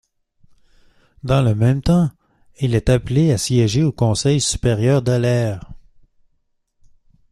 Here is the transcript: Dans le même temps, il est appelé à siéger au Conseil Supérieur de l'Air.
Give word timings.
Dans 1.23 1.43
le 1.43 1.53
même 1.53 1.83
temps, 1.83 2.09
il 2.59 2.73
est 2.73 2.89
appelé 2.89 3.31
à 3.31 3.37
siéger 3.37 3.83
au 3.83 3.91
Conseil 3.91 4.41
Supérieur 4.41 5.03
de 5.03 5.11
l'Air. 5.11 5.71